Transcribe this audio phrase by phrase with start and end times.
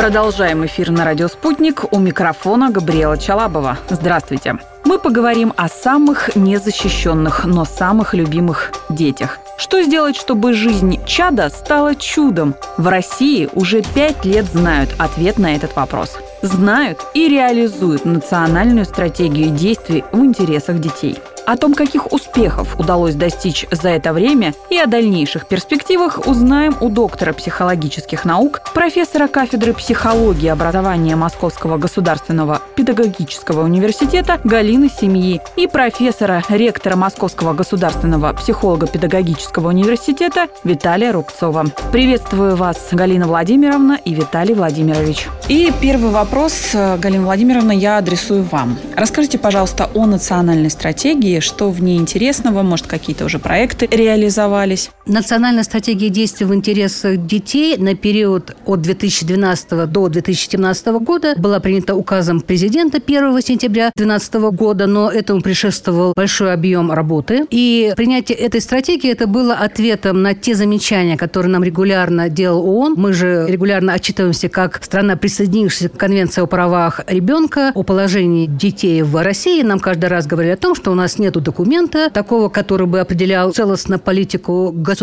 [0.00, 1.92] Продолжаем эфир на радио «Спутник».
[1.92, 3.76] У микрофона Габриэла Чалабова.
[3.90, 4.58] Здравствуйте.
[4.86, 9.38] Мы поговорим о самых незащищенных, но самых любимых детях.
[9.58, 12.54] Что сделать, чтобы жизнь чада стала чудом?
[12.78, 16.16] В России уже пять лет знают ответ на этот вопрос.
[16.40, 21.18] Знают и реализуют национальную стратегию действий в интересах детей.
[21.50, 26.88] О том, каких успехов удалось достичь за это время и о дальнейших перспективах узнаем у
[26.88, 36.44] доктора психологических наук, профессора кафедры психологии образования Московского государственного педагогического университета Галины Семьи и профессора,
[36.50, 41.64] ректора Московского государственного психолого-педагогического университета Виталия Рубцова.
[41.90, 45.26] Приветствую вас, Галина Владимировна и Виталий Владимирович.
[45.48, 48.78] И первый вопрос, Галина Владимировна, я адресую вам.
[48.94, 54.90] Расскажите, пожалуйста, о национальной стратегии что в ней интересного, может, какие-то уже проекты реализовались?
[55.10, 61.96] Национальная стратегия действий в интересах детей на период от 2012 до 2017 года была принята
[61.96, 67.44] указом президента 1 сентября 2012 года, но этому предшествовал большой объем работы.
[67.50, 72.94] И принятие этой стратегии это было ответом на те замечания, которые нам регулярно делал ООН.
[72.96, 79.02] Мы же регулярно отчитываемся как страна, присоединившаяся к Конвенции о правах ребенка, о положении детей
[79.02, 79.62] в России.
[79.62, 83.50] Нам каждый раз говорили о том, что у нас нет документа такого, который бы определял
[83.50, 84.99] целостно политику государства.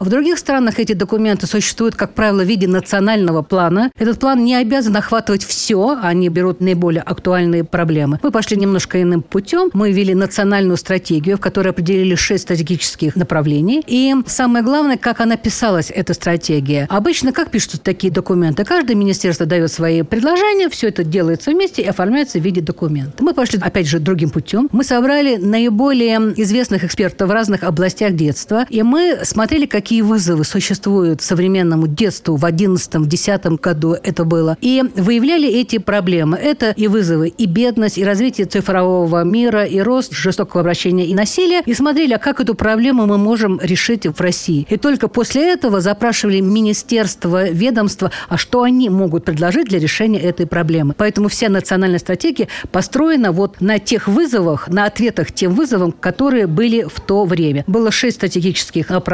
[0.00, 3.90] В других странах эти документы существуют, как правило, в виде национального плана.
[3.98, 8.18] Этот план не обязан охватывать все, они берут наиболее актуальные проблемы.
[8.22, 9.70] Мы пошли немножко иным путем.
[9.72, 13.82] Мы ввели национальную стратегию, в которой определили шесть стратегических направлений.
[13.86, 16.86] И самое главное, как она писалась, эта стратегия.
[16.90, 18.64] Обычно как пишутся такие документы?
[18.64, 23.22] Каждое министерство дает свои предложения, все это делается вместе и оформляется в виде документа.
[23.22, 24.68] Мы пошли, опять же, другим путем.
[24.72, 28.66] Мы собрали наиболее известных экспертов в разных областях детства.
[28.68, 34.56] И мы смотрели, какие вызовы существуют современному детству в 11-10 году это было.
[34.60, 36.36] И выявляли эти проблемы.
[36.36, 41.62] Это и вызовы, и бедность, и развитие цифрового мира, и рост жестокого обращения и насилия.
[41.66, 44.66] И смотрели, а как эту проблему мы можем решить в России.
[44.68, 50.46] И только после этого запрашивали министерство, ведомство, а что они могут предложить для решения этой
[50.46, 50.94] проблемы.
[50.96, 56.82] Поэтому вся национальная стратегия построена вот на тех вызовах, на ответах тем вызовам, которые были
[56.82, 57.64] в то время.
[57.66, 59.09] Было шесть стратегических направлений.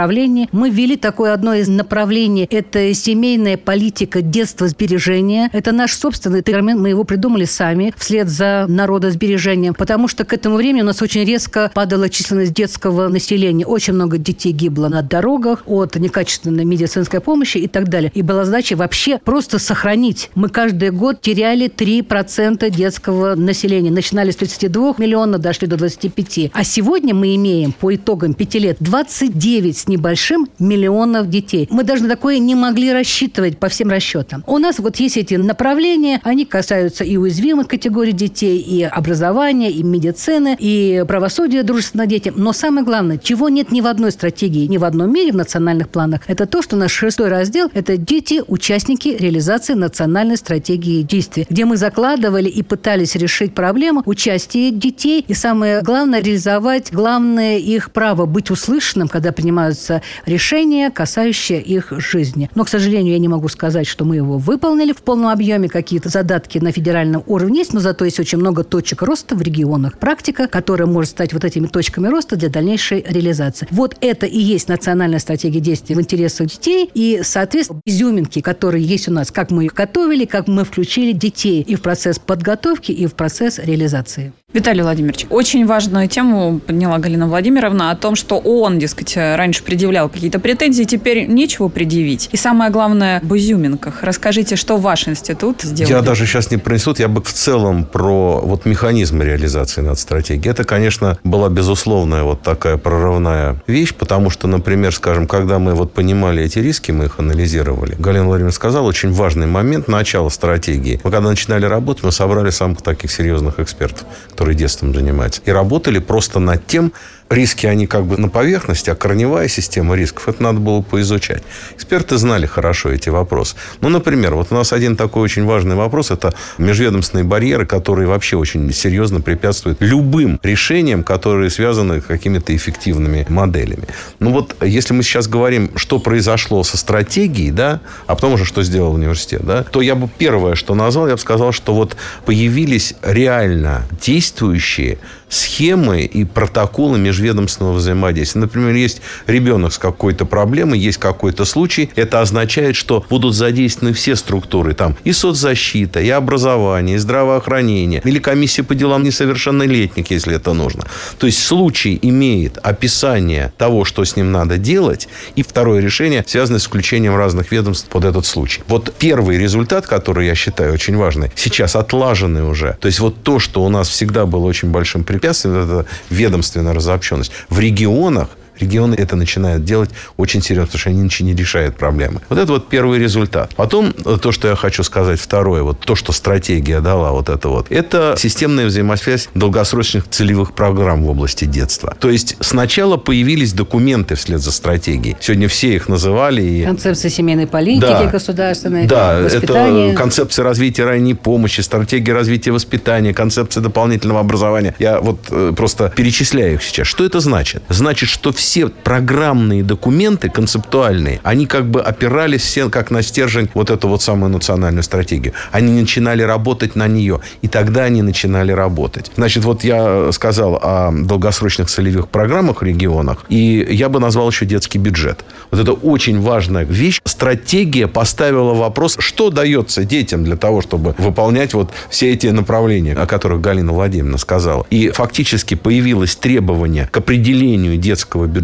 [0.52, 2.46] Мы ввели такое одно из направлений.
[2.50, 5.50] Это семейная политика детства сбережения.
[5.52, 6.80] Это наш собственный термин.
[6.80, 9.74] Мы его придумали сами вслед за народосбережением.
[9.74, 13.66] Потому что к этому времени у нас очень резко падала численность детского населения.
[13.66, 18.12] Очень много детей гибло на дорогах от некачественной медицинской помощи и так далее.
[18.14, 20.30] И была задача вообще просто сохранить.
[20.36, 23.90] Мы каждый год теряли 3% детского населения.
[23.90, 26.36] Начинали с 32 миллионов, дошли до 25.
[26.36, 26.50] России.
[26.54, 31.68] А сегодня мы имеем по итогам пяти лет 29 небольшим миллионов детей.
[31.70, 34.42] Мы даже на такое не могли рассчитывать по всем расчетам.
[34.46, 39.82] У нас вот есть эти направления, они касаются и уязвимых категорий детей, и образования, и
[39.82, 42.34] медицины, и правосудия дружественных детям.
[42.36, 45.88] Но самое главное, чего нет ни в одной стратегии, ни в одном мире в национальных
[45.88, 51.64] планах, это то, что наш шестой раздел– это дети, участники реализации национальной стратегии действий, где
[51.64, 55.24] мы закладывали и пытались решить проблему участия детей.
[55.26, 59.32] И самое главное, реализовать главное их право быть услышанным, когда
[59.76, 62.50] принимаются решения, касающие их жизни.
[62.54, 65.68] Но, к сожалению, я не могу сказать, что мы его выполнили в полном объеме.
[65.68, 69.98] Какие-то задатки на федеральном уровне есть, но зато есть очень много точек роста в регионах.
[69.98, 73.68] Практика, которая может стать вот этими точками роста для дальнейшей реализации.
[73.70, 79.08] Вот это и есть национальная стратегия действий в интересах детей и, соответственно, изюминки, которые есть
[79.08, 83.06] у нас, как мы их готовили, как мы включили детей и в процесс подготовки, и
[83.06, 84.32] в процесс реализации.
[84.52, 90.08] Виталий Владимирович, очень важную тему подняла Галина Владимировна о том, что он, дескать, раньше предъявлял
[90.08, 92.28] какие-то претензии, теперь нечего предъявить.
[92.32, 94.02] И самое главное, об изюминках.
[94.02, 95.90] Расскажите, что ваш институт сделал?
[95.90, 99.98] Я даже сейчас не про институт, я бы в целом про вот механизм реализации над
[99.98, 100.50] стратегией.
[100.50, 105.92] Это, конечно, была безусловная вот такая прорывная вещь, потому что, например, скажем, когда мы вот
[105.92, 107.96] понимали эти риски, мы их анализировали.
[107.98, 111.00] Галина Владимировна сказала, очень важный момент начала стратегии.
[111.02, 115.40] Мы когда начинали работать, мы собрали самых таких серьезных экспертов, которые детством занимаются.
[115.44, 116.92] И работали просто над тем,
[117.30, 121.42] риски, они как бы на поверхности, а корневая система рисков, это надо было поизучать.
[121.74, 123.56] Эксперты знали хорошо эти вопросы.
[123.80, 128.36] Ну, например, вот у нас один такой очень важный вопрос, это межведомственные барьеры, которые вообще
[128.36, 133.88] очень серьезно препятствуют любым решениям, которые связаны с какими-то эффективными моделями.
[134.20, 138.62] Ну, вот если мы сейчас говорим, что произошло со стратегией, да, а потом уже что
[138.62, 142.94] сделал университет, да, то я бы первое, что назвал, я бы сказал, что вот появились
[143.02, 148.42] реально действующие схемы и протоколы межведомственного взаимодействия.
[148.42, 151.90] Например, есть ребенок с какой-то проблемой, есть какой-то случай.
[151.96, 154.74] Это означает, что будут задействованы все структуры.
[154.74, 160.84] Там и соцзащита, и образование, и здравоохранение, или комиссия по делам несовершеннолетних, если это нужно.
[161.18, 166.58] То есть случай имеет описание того, что с ним надо делать, и второе решение связано
[166.58, 168.62] с включением разных ведомств под этот случай.
[168.68, 172.76] Вот первый результат, который я считаю очень важный, сейчас отлаженный уже.
[172.80, 177.32] То есть вот то, что у нас всегда было очень большим препятствием, это ведомственная разобщенность.
[177.48, 178.28] В регионах
[178.58, 182.20] Регионы это начинают делать очень серьезно, потому что они ничего не решают проблемы.
[182.28, 183.54] Вот это вот первый результат.
[183.56, 187.48] Потом э, то, что я хочу сказать, второе, вот то, что стратегия дала, вот это
[187.48, 191.94] вот, это системная взаимосвязь долгосрочных целевых программ в области детства.
[191.98, 195.16] То есть сначала появились документы вслед за стратегией.
[195.20, 196.42] Сегодня все их называли.
[196.42, 196.64] И...
[196.64, 203.60] Концепция семейной политики да, государственной, да, это концепция развития ранней помощи, стратегия развития воспитания, концепция
[203.60, 204.74] дополнительного образования.
[204.78, 206.86] Я вот э, просто перечисляю их сейчас.
[206.86, 207.62] Что это значит?
[207.68, 213.50] Значит, что все все программные документы концептуальные, они как бы опирались все как на стержень
[213.54, 215.34] вот эту вот самую национальную стратегию.
[215.50, 219.10] Они начинали работать на нее, и тогда они начинали работать.
[219.16, 224.46] Значит, вот я сказал о долгосрочных целевых программах в регионах, и я бы назвал еще
[224.46, 225.24] детский бюджет.
[225.50, 227.00] Вот это очень важная вещь.
[227.04, 233.06] Стратегия поставила вопрос, что дается детям для того, чтобы выполнять вот все эти направления, о
[233.06, 234.64] которых Галина Владимировна сказала.
[234.70, 238.35] И фактически появилось требование к определению детского бюджета.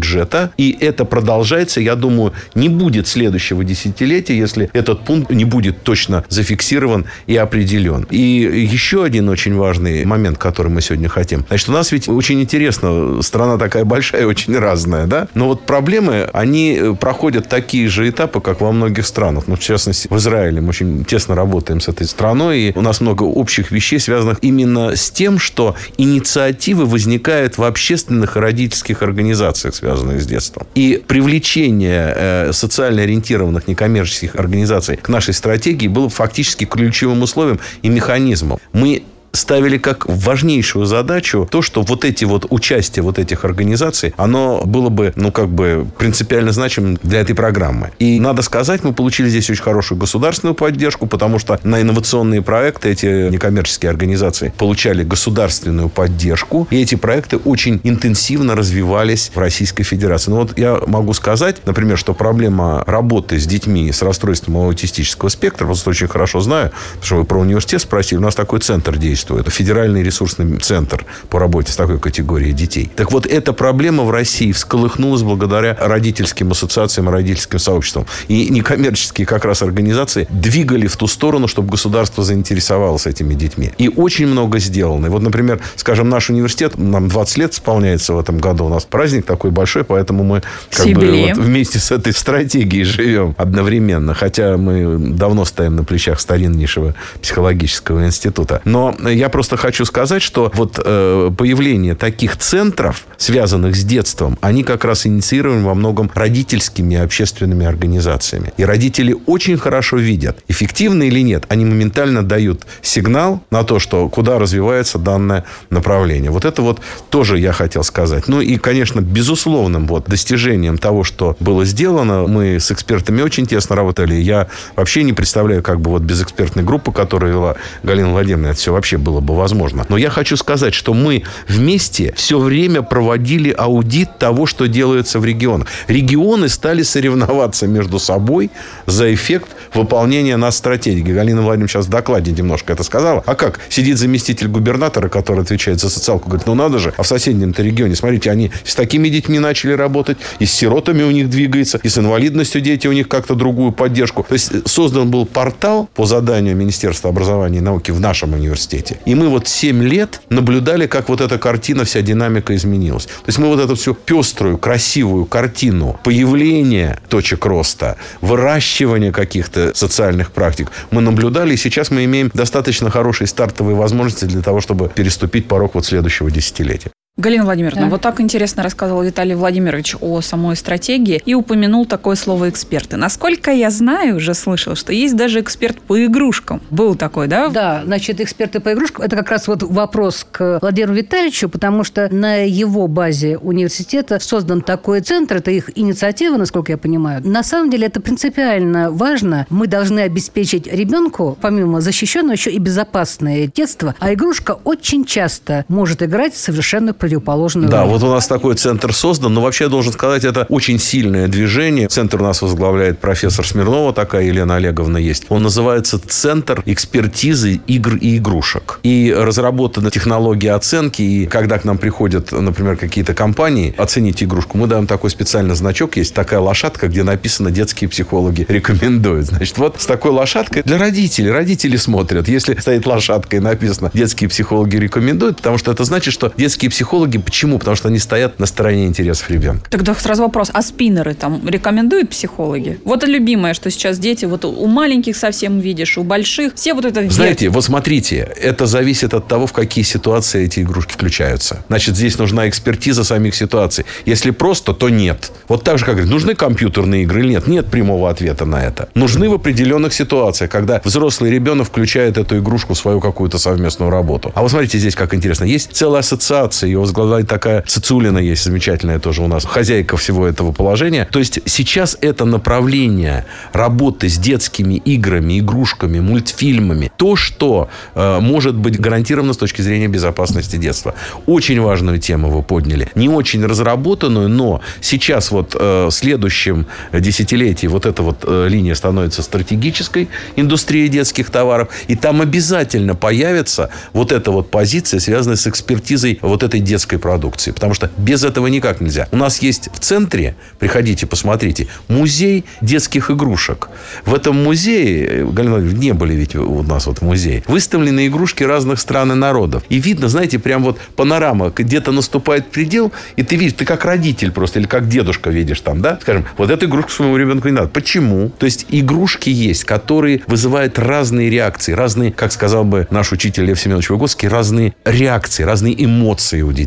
[0.57, 6.23] И это продолжается, я думаю, не будет следующего десятилетия, если этот пункт не будет точно
[6.29, 8.07] зафиксирован и определен.
[8.09, 11.45] И еще один очень важный момент, который мы сегодня хотим.
[11.47, 15.27] Значит, у нас ведь очень интересно, страна такая большая, очень разная, да?
[15.33, 19.45] Но вот проблемы, они проходят такие же этапы, как во многих странах.
[19.47, 23.01] Ну, в частности, в Израиле мы очень тесно работаем с этой страной, и у нас
[23.01, 29.75] много общих вещей, связанных именно с тем, что инициативы возникают в общественных и родительских организациях,
[29.83, 30.65] связанных с детством.
[30.75, 37.89] И привлечение э, социально ориентированных некоммерческих организаций к нашей стратегии было фактически ключевым условием и
[37.89, 38.59] механизмом.
[38.71, 39.03] Мы
[39.33, 44.89] ставили как важнейшую задачу то, что вот эти вот участия вот этих организаций, оно было
[44.89, 47.91] бы, ну, как бы принципиально значимым для этой программы.
[47.97, 52.89] И надо сказать, мы получили здесь очень хорошую государственную поддержку, потому что на инновационные проекты
[52.91, 60.29] эти некоммерческие организации получали государственную поддержку, и эти проекты очень интенсивно развивались в Российской Федерации.
[60.29, 65.65] Ну, вот я могу сказать, например, что проблема работы с детьми с расстройством аутистического спектра,
[65.65, 69.22] просто очень хорошо знаю, потому что вы про университет спросили, у нас такой центр действует
[69.23, 69.49] действует.
[69.49, 72.89] Федеральный ресурсный центр по работе с такой категорией детей.
[72.95, 78.05] Так вот, эта проблема в России всколыхнулась благодаря родительским ассоциациям, родительским сообществам.
[78.27, 83.71] И некоммерческие как раз организации двигали в ту сторону, чтобы государство заинтересовалось этими детьми.
[83.77, 85.07] И очень много сделано.
[85.07, 88.65] И вот, например, скажем, наш университет, нам 20 лет исполняется в этом году.
[88.65, 93.35] У нас праздник такой большой, поэтому мы как бы вот вместе с этой стратегией живем
[93.37, 94.13] одновременно.
[94.13, 98.61] Хотя мы давно стоим на плечах стариннейшего психологического института.
[98.65, 104.63] Но я просто хочу сказать, что вот э, появление таких центров, связанных с детством, они
[104.63, 108.53] как раз инициированы во многом родительскими и общественными организациями.
[108.57, 114.09] И родители очень хорошо видят, эффективно или нет, они моментально дают сигнал на то, что
[114.09, 116.31] куда развивается данное направление.
[116.31, 118.27] Вот это вот тоже я хотел сказать.
[118.27, 123.75] Ну и, конечно, безусловным вот достижением того, что было сделано, мы с экспертами очень тесно
[123.75, 124.15] работали.
[124.15, 128.57] Я вообще не представляю, как бы вот без экспертной группы, которую вела Галина Владимировна, это
[128.57, 129.85] все вообще было бы возможно.
[129.89, 135.25] Но я хочу сказать, что мы вместе все время проводили аудит того, что делается в
[135.25, 135.67] регионах.
[135.87, 138.49] Регионы стали соревноваться между собой
[138.85, 141.01] за эффект выполнения нас стратегии.
[141.01, 143.23] Галина Владимировна сейчас в докладе немножко это сказала.
[143.25, 143.59] А как?
[143.69, 147.95] Сидит заместитель губернатора, который отвечает за социалку, говорит, ну надо же, а в соседнем-то регионе,
[147.95, 151.97] смотрите, они с такими детьми начали работать, и с сиротами у них двигается, и с
[151.97, 154.25] инвалидностью дети у них как-то другую поддержку.
[154.27, 159.01] То есть создан был портал по заданию Министерства образования и науки в нашем университете месте.
[159.05, 163.05] И мы вот 7 лет наблюдали, как вот эта картина, вся динамика изменилась.
[163.05, 170.31] То есть мы вот эту всю пеструю, красивую картину появления точек роста, выращивания каких-то социальных
[170.31, 175.47] практик мы наблюдали, и сейчас мы имеем достаточно хорошие стартовые возможности для того, чтобы переступить
[175.47, 176.91] порог вот следующего десятилетия.
[177.15, 177.89] Галина Владимировна, да.
[177.89, 182.97] вот так интересно рассказывал Виталий Владимирович о самой стратегии и упомянул такое слово «эксперты».
[182.97, 186.59] Насколько я знаю, уже слышал, что есть даже эксперт по игрушкам.
[186.71, 187.49] Был такой, да?
[187.49, 192.11] Да, значит, эксперты по игрушкам– это как раз вот вопрос к Владимиру Витальевичу, потому что
[192.11, 197.21] на его базе университета создан такой центр, это их инициатива, насколько я понимаю.
[197.23, 199.45] На самом деле это принципиально важно.
[199.51, 206.01] Мы должны обеспечить ребенку, помимо защищенного, еще и безопасное детство, а игрушка очень часто может
[206.01, 210.23] играть совершенно противоположную Да, вот у нас такой центр создан, но вообще, я должен сказать,
[210.23, 211.89] это очень сильное движение.
[211.89, 215.25] Центр у нас возглавляет профессор Смирнова, такая Елена Олеговна есть.
[215.27, 218.79] Он называется Центр экспертизы игр и игрушек.
[218.83, 224.67] И разработаны технологии оценки, и когда к нам приходят, например, какие-то компании оценить игрушку, мы
[224.67, 229.25] даем такой специальный значок, есть такая лошадка, где написано «детские психологи рекомендуют».
[229.25, 231.31] Значит, вот с такой лошадкой для родителей.
[231.31, 232.29] Родители смотрят.
[232.29, 236.92] Если стоит лошадка и написано «детские психологи рекомендуют», потому что это значит, что детские психологи
[236.93, 237.17] психологи.
[237.17, 237.57] Почему?
[237.57, 239.67] Потому что они стоят на стороне интересов ребенка.
[239.71, 240.51] Тогда сразу вопрос.
[240.53, 242.79] А спиннеры там рекомендуют психологи?
[242.85, 246.85] Вот это любимое, что сейчас дети, вот у маленьких совсем видишь, у больших, все вот
[246.85, 247.09] это...
[247.09, 251.63] Знаете, вот смотрите, это зависит от того, в какие ситуации эти игрушки включаются.
[251.67, 253.85] Значит, здесь нужна экспертиза самих ситуаций.
[254.05, 255.31] Если просто, то нет.
[255.47, 257.47] Вот так же, как говорят, нужны компьютерные игры или нет?
[257.47, 258.89] Нет прямого ответа на это.
[258.93, 264.31] Нужны в определенных ситуациях, когда взрослый ребенок включает эту игрушку в свою какую-то совместную работу.
[264.35, 265.45] А вот смотрите здесь, как интересно.
[265.45, 270.51] Есть целая ассоциация, ее возглавляет такая Цицулина есть замечательная тоже у нас, хозяйка всего этого
[270.51, 271.07] положения.
[271.09, 278.55] То есть сейчас это направление работы с детскими играми, игрушками, мультфильмами, то, что э, может
[278.55, 280.93] быть гарантировано с точки зрения безопасности детства.
[281.25, 282.89] Очень важную тему вы подняли.
[282.95, 288.75] Не очень разработанную, но сейчас вот э, в следующем десятилетии вот эта вот э, линия
[288.75, 295.47] становится стратегической индустрии детских товаров, и там обязательно появится вот эта вот позиция, связанная с
[295.47, 297.51] экспертизой вот этой детской продукции.
[297.51, 299.07] Потому что без этого никак нельзя.
[299.11, 303.69] У нас есть в центре, приходите, посмотрите, музей детских игрушек.
[304.05, 308.79] В этом музее, Галина не были ведь у нас вот в музее, выставлены игрушки разных
[308.79, 309.61] стран и народов.
[309.69, 314.31] И видно, знаете, прям вот панорама, где-то наступает предел, и ты видишь, ты как родитель
[314.31, 317.67] просто, или как дедушка видишь там, да, скажем, вот эту игрушку своему ребенку не надо.
[317.67, 318.31] Почему?
[318.39, 323.59] То есть игрушки есть, которые вызывают разные реакции, разные, как сказал бы наш учитель Лев
[323.59, 326.62] Семенович Выгодский, разные реакции, разные эмоции у детей.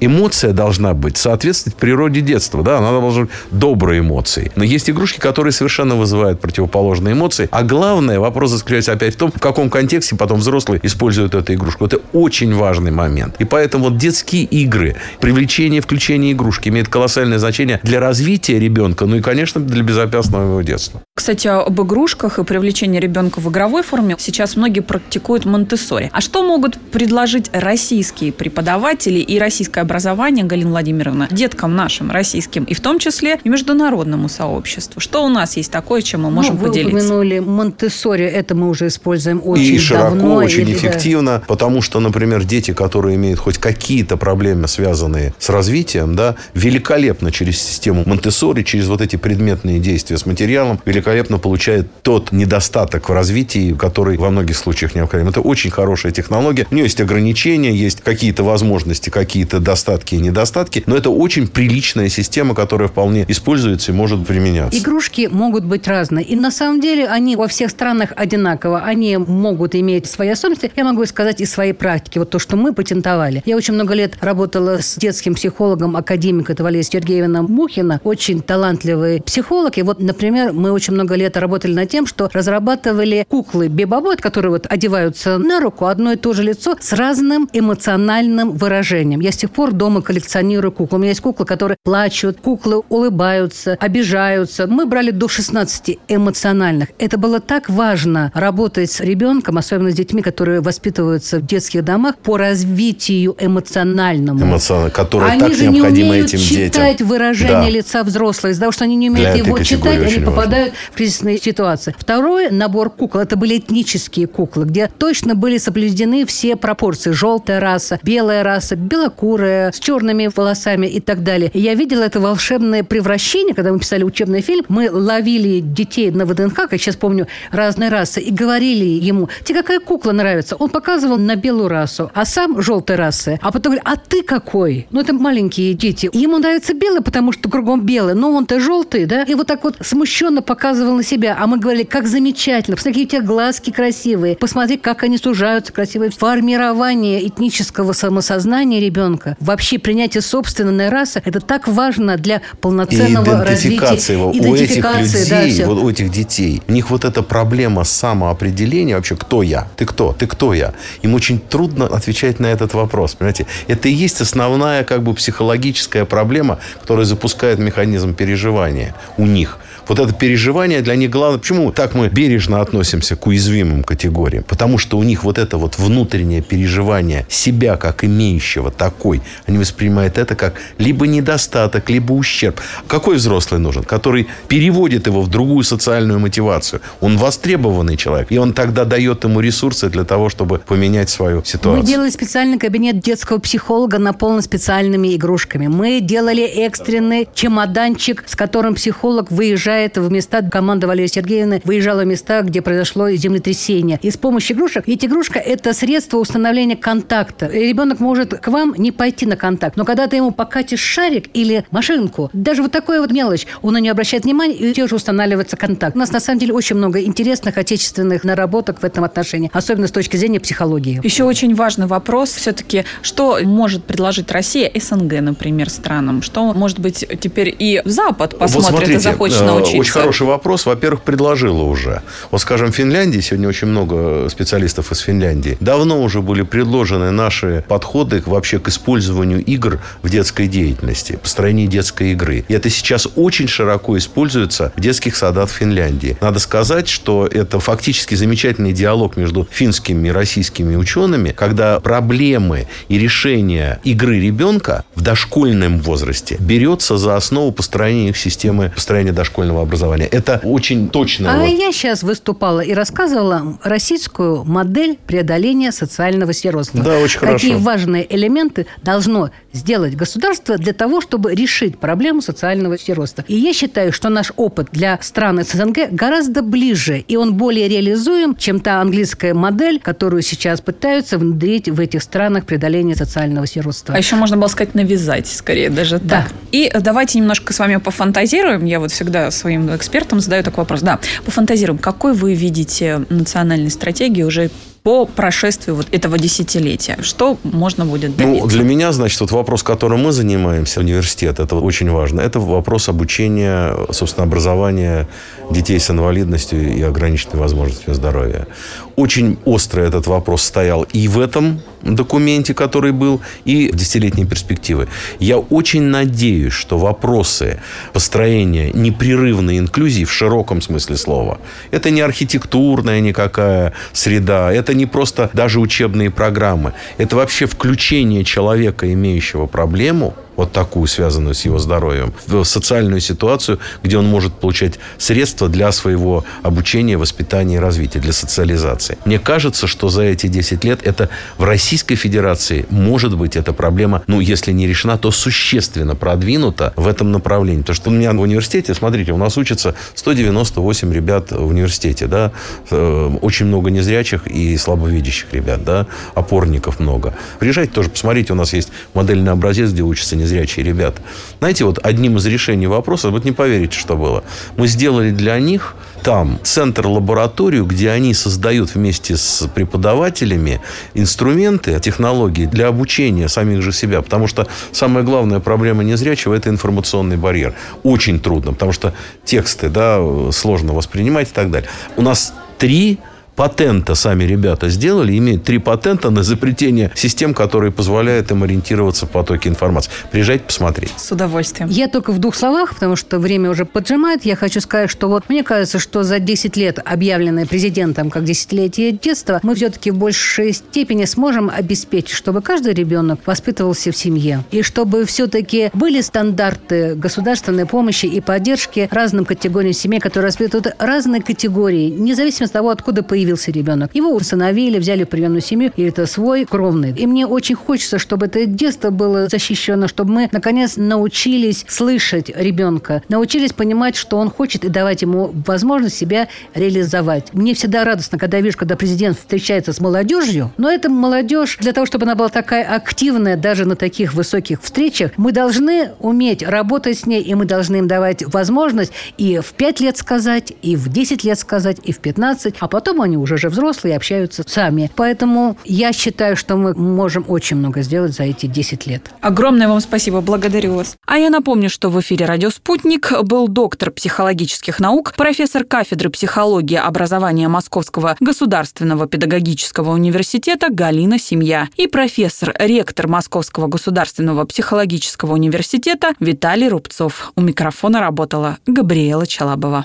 [0.00, 2.62] Эмоция должна быть соответствовать природе детства.
[2.62, 4.50] Да, она должна быть доброй эмоцией.
[4.56, 7.48] Но есть игрушки, которые совершенно вызывают противоположные эмоции.
[7.50, 11.86] А главное, вопрос заключается опять в том, в каком контексте потом взрослый использует эту игрушку.
[11.86, 13.36] Это очень важный момент.
[13.38, 19.16] И поэтому вот детские игры, привлечение, включение игрушки имеет колоссальное значение для развития ребенка, ну
[19.16, 21.02] и, конечно, для безопасного его детства.
[21.14, 25.76] Кстати, об игрушках и привлечении ребенка в игровой форме сейчас многие практикуют монте
[26.12, 32.74] А что могут предложить российские преподаватели и российское образование, Галина Владимировна, деткам нашим российским, и
[32.74, 35.00] в том числе и международному сообществу?
[35.00, 36.92] Что у нас есть такое, чем мы можем ну, поделиться?
[36.92, 40.34] Вы упомянули монте это мы уже используем очень и широко, давно.
[40.36, 46.14] очень или, эффективно, потому что, например, дети, которые имеют хоть какие-то проблемы, связанные с развитием,
[46.14, 48.30] да, великолепно через систему монте
[48.64, 54.30] через вот эти предметные действия с материалом, великолепно получает тот недостаток в развитии, который во
[54.30, 55.28] многих случаях необходим.
[55.28, 56.66] Это очень хорошая технология.
[56.70, 62.08] У нее есть ограничения, есть какие-то возможности, какие-то достатки и недостатки, но это очень приличная
[62.08, 64.78] система, которая вполне используется и может применяться.
[64.78, 66.24] Игрушки могут быть разные.
[66.24, 68.80] И на самом деле они во всех странах одинаково.
[68.80, 70.72] Они могут иметь свои особенности.
[70.74, 72.18] Я могу сказать из своей практики.
[72.18, 73.42] Вот то, что мы патентовали.
[73.46, 78.00] Я очень много лет работала с детским психологом, академиком это Валерия Сергеевна Мухина.
[78.02, 79.76] Очень талантливый психолог.
[79.76, 84.52] И вот, например, мы очень много лет работали над тем, что разрабатывали куклы бебобот, которые
[84.52, 88.85] вот одеваются на руку, одно и то же лицо с разным эмоциональным выражением.
[89.20, 90.98] Я с тех пор дома коллекционирую куклы.
[90.98, 94.66] У меня есть куклы, которые плачут, куклы улыбаются, обижаются.
[94.66, 96.88] Мы брали до 16 эмоциональных.
[96.98, 102.16] Это было так важно работать с ребенком, особенно с детьми, которые воспитываются в детских домах,
[102.18, 104.44] по развитию эмоциональному.
[104.44, 107.08] Эмоционально, которое они так же необходимо не умеют этим читать детям.
[107.08, 107.68] выражение Да.
[107.70, 108.52] лица взрослых.
[108.52, 111.94] Из-за того, что они не умеют Для его читать, они попадают в кризисные ситуации.
[111.98, 117.10] Второй набор кукол– это были этнические куклы, где точно были соблюдены все пропорции.
[117.10, 121.50] Желтая раса, белая раса, белокурая, с черными волосами и так далее.
[121.52, 124.64] И я видела это волшебное превращение, когда мы писали учебный фильм.
[124.68, 129.62] Мы ловили детей на ВДНХ, как я сейчас помню, разные расы, и говорили ему, тебе
[129.62, 130.56] какая кукла нравится?
[130.56, 133.38] Он показывал на белую расу, а сам желтой расы.
[133.42, 134.86] А потом говорит, а ты какой?
[134.90, 136.10] Ну, это маленькие дети.
[136.12, 139.22] Ему нравится белый, потому что кругом белый, но он-то желтый, да?
[139.22, 141.36] И вот так вот смущенно показывал на себя.
[141.38, 145.72] А мы говорили, как замечательно, посмотри, какие у тебя глазки красивые, посмотри, как они сужаются
[145.72, 146.10] красивые.
[146.10, 153.48] Формирование этнического самосознания образование ребенка, вообще принятие собственной расы, это так важно для полноценного и
[153.48, 154.12] развития.
[154.12, 154.30] Его.
[154.30, 159.16] У этих людей, да, вот у этих детей, у них вот эта проблема самоопределения вообще,
[159.16, 159.66] кто я?
[159.76, 160.12] Ты кто?
[160.12, 160.72] Ты кто я?
[161.02, 163.14] Им очень трудно отвечать на этот вопрос.
[163.14, 163.46] Понимаете?
[163.68, 169.58] Это и есть основная как бы психологическая проблема, которая запускает механизм переживания у них.
[169.88, 171.38] Вот это переживание для них главное.
[171.38, 174.44] Почему так мы бережно относимся к уязвимым категориям?
[174.44, 180.18] Потому что у них вот это вот внутреннее переживание себя как имеющего такой, они воспринимают
[180.18, 182.60] это как либо недостаток, либо ущерб.
[182.88, 183.84] Какой взрослый нужен?
[183.84, 186.80] Который переводит его в другую социальную мотивацию.
[187.00, 188.32] Он востребованный человек.
[188.32, 191.82] И он тогда дает ему ресурсы для того, чтобы поменять свою ситуацию.
[191.82, 195.68] Мы делали специальный кабинет детского психолога, наполнен специальными игрушками.
[195.68, 202.06] Мы делали экстренный чемоданчик, с которым психолог выезжает в места, команда Валерии Сергеевны выезжала в
[202.06, 203.98] места, где произошло землетрясение.
[204.02, 207.46] И с помощью игрушек, ведь игрушка– это средство установления контакта.
[207.46, 211.28] И ребенок может к вам не пойти на контакт, но когда ты ему покатишь шарик
[211.34, 215.56] или машинку, даже вот такая вот мелочь, он на нее обращает внимание, и уже устанавливается
[215.56, 215.96] контакт.
[215.96, 219.92] У нас на самом деле очень много интересных отечественных наработок в этом отношении, особенно с
[219.92, 221.00] точки зрения психологии.
[221.02, 226.22] Еще очень важный вопрос все-таки, что может предложить Россия СНГ, например, странам?
[226.22, 229.65] Что, может быть, теперь и Запад посмотрит вот смотрите, и захочет э, научиться?
[229.74, 230.66] Очень хороший вопрос.
[230.66, 232.02] Во-первых, предложила уже.
[232.30, 238.22] Вот, скажем, Финляндии, сегодня очень много специалистов из Финляндии, давно уже были предложены наши подходы
[238.26, 242.44] вообще к использованию игр в детской деятельности, построении детской игры.
[242.48, 246.16] И это сейчас очень широко используется в детских садах Финляндии.
[246.20, 252.98] Надо сказать, что это фактически замечательный диалог между финскими и российскими учеными, когда проблемы и
[252.98, 260.06] решения игры ребенка в дошкольном возрасте берется за основу построения их системы построения дошкольного образования.
[260.06, 261.34] Это очень точно.
[261.34, 261.46] А вот.
[261.46, 266.82] я сейчас выступала и рассказывала российскую модель преодоления социального сиротства.
[266.82, 267.38] Да, очень хорошо.
[267.38, 273.24] Какие важные элементы должно сделать государство для того, чтобы решить проблему социального сиротства.
[273.28, 278.36] И я считаю, что наш опыт для стран СНГ гораздо ближе, и он более реализуем,
[278.36, 283.94] чем та английская модель, которую сейчас пытаются внедрить в этих странах преодоления социального сиротства.
[283.94, 286.22] А еще можно было сказать навязать, скорее даже да.
[286.22, 286.32] так.
[286.52, 288.64] И давайте немножко с вами пофантазируем.
[288.64, 290.82] Я вот всегда своим экспертам задаю такой вопрос.
[290.82, 291.78] Да, пофантазируем.
[291.78, 294.50] Какой вы видите национальной стратегии уже
[294.82, 296.98] по прошествию вот этого десятилетия?
[297.00, 298.42] Что можно будет ну, добиться?
[298.42, 302.22] Ну, для меня, значит, вот вопрос, которым мы занимаемся, университет, это очень важно.
[302.22, 305.06] Это вопрос обучения, собственно, образования
[305.52, 308.48] детей с инвалидностью и ограниченными возможностями здоровья.
[308.96, 314.88] Очень остро этот вопрос стоял и в этом документе, который был, и в десятилетней перспективы.
[315.18, 317.60] Я очень надеюсь, что вопросы
[317.92, 321.38] построения непрерывной инклюзии в широком смысле слова,
[321.70, 326.72] это не архитектурная никакая среда, это не просто даже учебные программы.
[326.96, 333.58] Это вообще включение человека, имеющего проблему– вот такую, связанную с его здоровьем, в социальную ситуацию,
[333.82, 338.98] где он может получать средства для своего обучения, воспитания и развития, для социализации.
[339.04, 344.02] Мне кажется, что за эти 10 лет это в Российской Федерации, может быть, эта проблема,
[344.06, 347.60] ну, если не решена, то существенно продвинута в этом направлении.
[347.60, 352.32] Потому что у меня в университете, смотрите, у нас учатся 198 ребят в университете, да,
[352.70, 357.14] э, очень много незрячих и слабовидящих ребят, да, опорников много.
[357.38, 361.00] Приезжайте тоже, посмотрите, у нас есть модельный образец, где учатся незрячие ребята.
[361.38, 364.24] Знаете, вот одним из решений вопроса, вот не поверите, что было.
[364.56, 370.60] Мы сделали для них там центр-лабораторию, где они создают вместе с преподавателями
[370.94, 374.02] инструменты, технологии для обучения самих же себя.
[374.02, 377.54] Потому что самая главная проблема незрячего– это информационный барьер.
[377.82, 378.92] Очень трудно, потому что
[379.24, 380.00] тексты да,
[380.32, 381.68] сложно воспринимать и так далее.
[381.96, 382.98] У нас три
[383.36, 389.10] патента сами ребята сделали, имеют три патента на изобретение систем, которые позволяют им ориентироваться в
[389.10, 389.90] потоке информации.
[390.10, 390.92] Приезжайте посмотреть.
[390.96, 391.68] С удовольствием.
[391.68, 394.24] Я только в двух словах, потому что время уже поджимает.
[394.24, 398.92] Я хочу сказать, что вот мне кажется, что за 10 лет, объявленное президентом как десятилетие
[398.92, 404.44] детства, мы все-таки в большей степени сможем обеспечить, чтобы каждый ребенок воспитывался в семье.
[404.50, 411.22] И чтобы все-таки были стандарты государственной помощи и поддержки разным категориям семей, которые воспитывают разные
[411.22, 413.90] категории, независимо от того, откуда появились появился ребенок.
[413.94, 416.92] Его усыновили, взяли в приемную семью, и это свой кровный.
[416.96, 423.02] И мне очень хочется, чтобы это детство было защищено, чтобы мы, наконец, научились слышать ребенка,
[423.08, 427.34] научились понимать, что он хочет, и давать ему возможность себя реализовать.
[427.34, 431.84] Мне всегда радостно, когда вижу, когда президент встречается с молодежью, но эта молодежь, для того,
[431.84, 437.06] чтобы она была такая активная даже на таких высоких встречах, мы должны уметь работать с
[437.06, 441.24] ней, и мы должны им давать возможность и в 5 лет сказать, и в 10
[441.24, 444.90] лет сказать, и в 15, а потом они они уже же взрослые, общаются сами.
[444.94, 449.10] Поэтому я считаю, что мы можем очень много сделать за эти 10 лет.
[449.20, 450.96] Огромное вам спасибо, благодарю вас.
[451.06, 456.76] А я напомню, что в эфире «Радио Спутник» был доктор психологических наук, профессор кафедры психологии
[456.76, 466.68] образования Московского государственного педагогического университета Галина Семья и профессор, ректор Московского государственного психологического университета Виталий
[466.68, 467.32] Рубцов.
[467.36, 469.84] У микрофона работала Габриэла Чалабова.